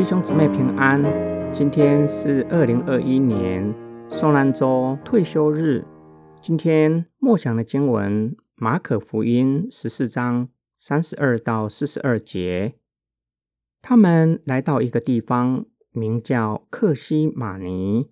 [0.00, 1.02] 弟兄姊妹平安，
[1.52, 3.62] 今天是二零二一年
[4.08, 5.84] 宋兰州退休日。
[6.40, 10.48] 今天默想的经文：马可福音十四章
[10.78, 12.76] 三十二到四十二节。
[13.82, 18.08] 他们来到一个地方，名叫克西马尼。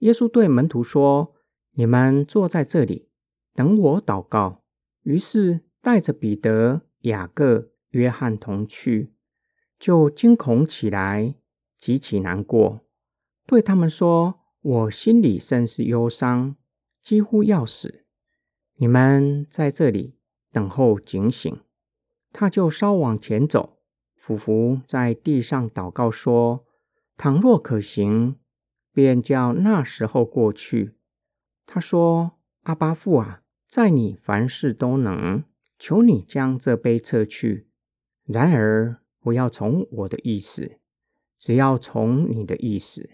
[0.00, 1.34] 耶稣对门徒说
[1.72, 3.08] ：“你们坐在这里，
[3.54, 4.62] 等我祷告。”
[5.04, 9.14] 于是带着彼得、雅各、约翰同去。
[9.78, 11.34] 就惊恐起来，
[11.78, 12.80] 极其难过，
[13.46, 16.56] 对他们说：“我心里甚是忧伤，
[17.00, 18.04] 几乎要死。
[18.74, 20.18] 你们在这里
[20.50, 21.60] 等候警醒。”
[22.32, 23.78] 他就稍往前走，
[24.14, 26.66] 俯伏在地上祷告说
[27.16, 28.36] ：“倘若可行，
[28.92, 30.96] 便叫那时候过去。”
[31.64, 32.32] 他说
[32.64, 35.44] ：“阿巴父啊，在你凡事都能，
[35.78, 37.68] 求你将这杯撤去。
[38.24, 40.78] 然而。”不要从我的意思，
[41.36, 43.10] 只要从你的意思。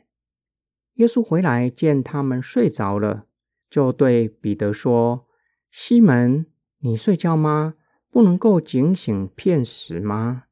[0.92, 3.26] 耶稣回来见他们睡着了，
[3.68, 5.26] 就对彼得说
[5.72, 6.46] ：“西门，
[6.78, 7.74] 你睡觉吗？
[8.12, 10.44] 不能够警醒片时吗？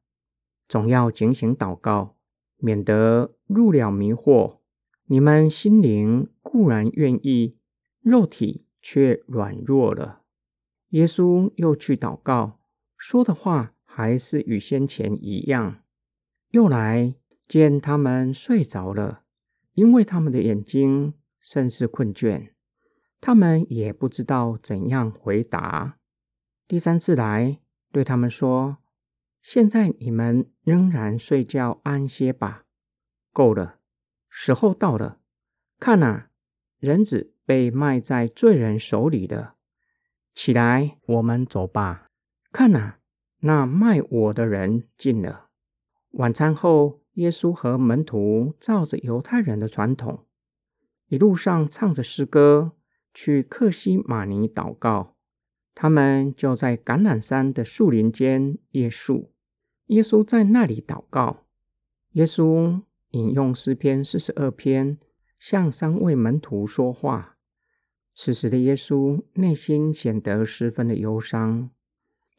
[0.67, 2.17] 总要警醒祷告，
[2.57, 4.57] 免得入了迷惑。
[5.05, 7.57] 你们心灵固然愿意，
[8.01, 10.23] 肉体却软弱了。”
[10.91, 12.59] 耶稣又去祷告，
[12.97, 13.72] 说的话。
[13.95, 15.83] 还是与先前一样，
[16.49, 17.13] 又来
[17.47, 19.21] 见他们睡着了，
[19.75, 22.53] 因为他们的眼睛甚是困倦，
[23.21, 25.99] 他们也不知道怎样回答。
[26.67, 27.59] 第三次来
[27.91, 28.79] 对他们说
[29.43, 32.65] ：“现在你们仍然睡觉安歇吧，
[33.31, 33.77] 够了，
[34.27, 35.19] 时候到了。
[35.79, 36.29] 看呐，
[36.79, 39.57] 人子被卖在罪人手里了。
[40.33, 42.07] 起来，我们走吧。
[42.51, 42.95] 看呐。”
[43.45, 45.49] 那卖我的人进了。
[46.11, 50.25] 晚餐后，耶稣和门徒照着犹太人的传统，
[51.09, 52.71] 一路上唱着诗歌，
[53.13, 55.17] 去克西马尼祷告。
[55.75, 59.33] 他们就在橄榄山的树林间夜宿。
[59.87, 61.45] 耶稣在那里祷告。
[62.13, 64.97] 耶稣引用诗篇四十二篇，
[65.37, 67.35] 向三位门徒说话。
[68.13, 71.71] 此时的耶稣内心显得十分的忧伤。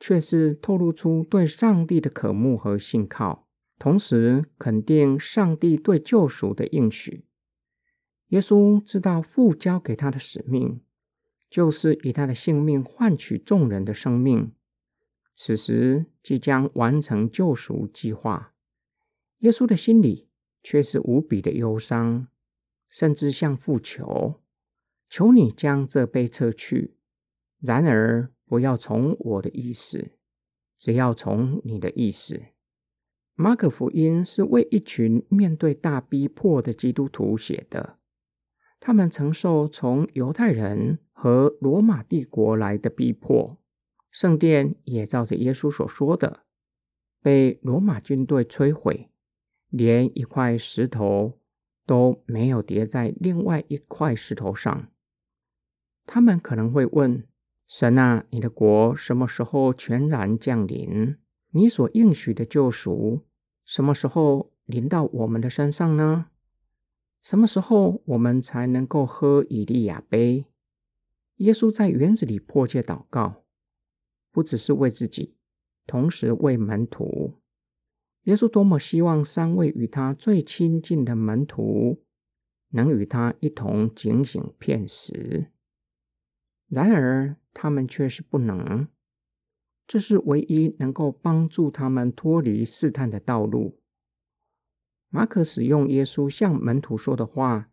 [0.00, 7.25] 却是透露出对上帝的渴慕和信靠，同时肯定上帝对救赎的应许。
[8.28, 10.81] 耶稣知道父交给他的使命，
[11.49, 14.53] 就是以他的性命换取众人的生命。
[15.34, 18.53] 此时即将完成救赎计划，
[19.38, 20.28] 耶稣的心里
[20.62, 22.28] 却是无比的忧伤，
[22.91, 24.41] 甚至向父求
[25.09, 26.97] ：“求你将这杯撤去。”
[27.62, 28.31] 然而。
[28.54, 30.12] 不要从我的意思，
[30.78, 32.41] 只要从你的意思。
[33.34, 37.98] 马可福音是为一群面对大逼迫的基督徒写的，
[38.78, 43.59] 他们承受从犹太人和罗马帝国来的逼迫，
[44.12, 46.44] 圣殿也照着耶稣所说的，
[47.20, 49.10] 被罗马军队摧毁，
[49.70, 51.41] 连一块石头
[51.84, 54.93] 都没有叠在另外一块石头上。
[56.06, 57.26] 他们可能会问。
[57.66, 61.16] 神啊，你的国什么时候全然降临？
[61.50, 63.22] 你所应许的救赎
[63.64, 66.26] 什么时候临到我们的身上呢？
[67.22, 70.44] 什么时候我们才能够喝以利亚杯？
[71.36, 73.44] 耶稣在园子里迫切祷告，
[74.31, 75.34] 不只是为自己，
[75.86, 77.41] 同时为门徒。
[78.25, 82.02] 耶稣多么希望三位与他最亲近的门徒
[82.70, 85.46] 能与他一同警醒片时。
[86.69, 88.87] 然而，他们却是不能。
[89.87, 93.81] 这是唯一能够帮助他们脱离试探的道路。
[95.10, 97.70] 马可使用耶稣向门徒说的话，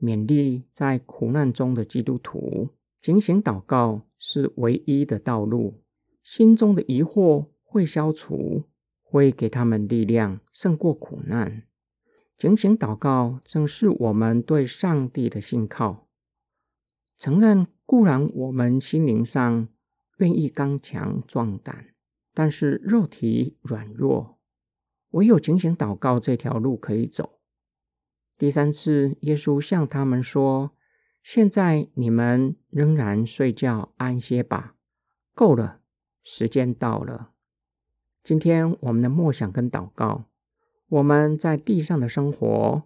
[0.00, 5.82] 勉励在苦难中的基督徒，警醒祷告是唯一的道路。
[6.22, 8.64] 心中的疑惑会消除，
[9.02, 11.64] 会给他们力量胜过苦难。
[12.36, 16.06] 警醒祷告正是我们对上帝的信靠，
[17.16, 17.66] 承认。
[17.88, 19.66] 固然，我们心灵上
[20.18, 21.86] 愿意刚强壮胆，
[22.34, 24.38] 但是肉体软弱，
[25.12, 27.40] 唯有警醒祷告这条路可以走。
[28.36, 30.72] 第三次，耶稣向他们说
[31.24, 34.74] ：“现在你们仍然睡觉安歇吧，
[35.34, 35.80] 够了，
[36.22, 37.30] 时间到了。”
[38.22, 40.26] 今天我们的默想跟祷告，
[40.90, 42.82] 我们在地上的生活，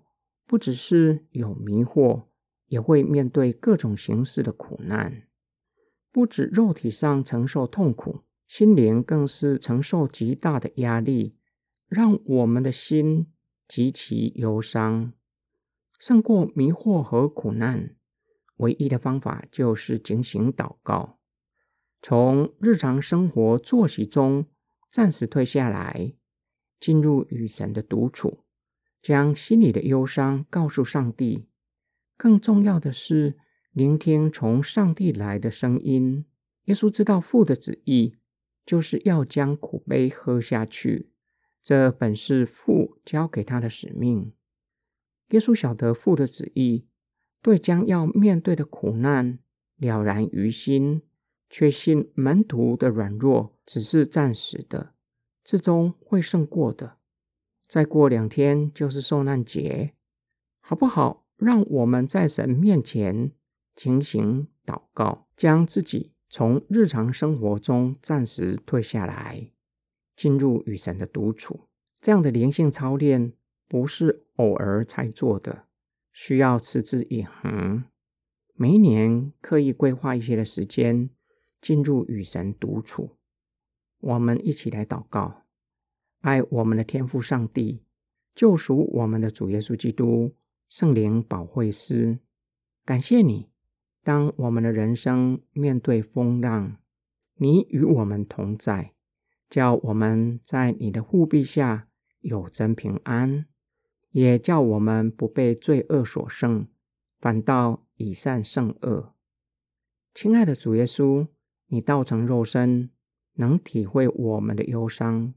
[0.46, 2.22] 不只是有迷惑。
[2.72, 5.24] 也会面对各种形式的苦难，
[6.10, 11.36] 不止肉体上承受痛苦，心灵更是承受极大的压力，
[11.86, 13.26] 让我们的心
[13.68, 15.12] 极其忧伤，
[15.98, 17.94] 胜过迷惑和苦难。
[18.56, 21.18] 唯一的方法就是警醒祷告，
[22.00, 24.46] 从日常生活作息中
[24.90, 26.14] 暂时退下来，
[26.80, 28.44] 进入与神的独处，
[29.02, 31.51] 将心里的忧伤告诉上帝。
[32.22, 33.36] 更重要的是，
[33.72, 36.24] 聆听从上帝来的声音。
[36.66, 38.14] 耶稣知道父的旨意，
[38.64, 41.10] 就是要将苦杯喝下去。
[41.64, 44.32] 这本是父交给他的使命。
[45.30, 46.86] 耶稣晓得父的旨意，
[47.42, 49.40] 对将要面对的苦难
[49.78, 51.02] 了然于心，
[51.50, 54.94] 确信门徒的软弱只是暂时的，
[55.42, 56.98] 最终会胜过的。
[57.66, 59.94] 再过两天就是受难节，
[60.60, 61.21] 好不好？
[61.42, 63.32] 让我们在神面前
[63.74, 69.50] 情形祷告，将自己从日常生活中暂时退下来。
[70.14, 71.68] 进入与神的独处，
[72.00, 73.32] 这样的灵性操练
[73.66, 75.64] 不是偶尔才做的，
[76.12, 77.84] 需要持之以恒。
[78.54, 81.10] 每一年刻意规划一些的时间，
[81.60, 83.16] 进入与神独处。
[83.98, 85.44] 我们一起来祷告：
[86.20, 87.82] 爱我们的天父上帝，
[88.34, 90.34] 救赎我们的主耶稣基督，
[90.72, 92.18] 圣灵保惠师。
[92.86, 93.50] 感谢你，
[94.02, 96.78] 当我们的人生面对风浪，
[97.34, 98.94] 你与我们同在。
[99.50, 101.88] 叫我们在你的护庇下
[102.20, 103.44] 有真平安，
[104.12, 106.66] 也叫我们不被罪恶所胜，
[107.18, 109.14] 反倒以善胜恶。
[110.14, 111.28] 亲爱的主耶稣，
[111.66, 112.88] 你道成肉身，
[113.34, 115.34] 能体会我们的忧伤，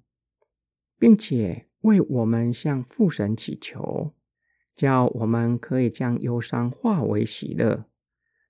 [0.98, 4.14] 并且为我们向父神祈求，
[4.76, 7.86] 叫我们可以将忧伤化为喜乐，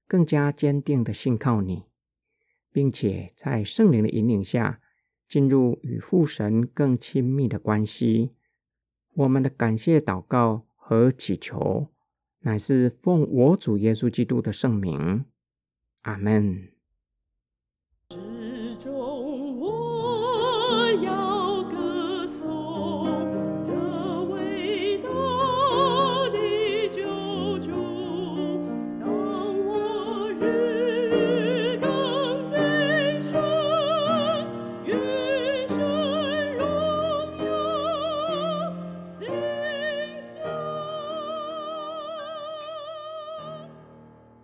[0.08, 1.84] 更加坚定的信靠你，
[2.72, 4.82] 并且在圣灵的引领下。
[5.28, 8.36] 进入与父神更亲密的关系，
[9.16, 11.88] 我们的感谢祷告和祈求，
[12.42, 15.26] 乃是奉我主耶稣基督的圣名，
[16.04, 16.75] 阿门。